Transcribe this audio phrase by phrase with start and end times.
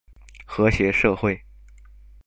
[0.47, 1.43] 和諧社會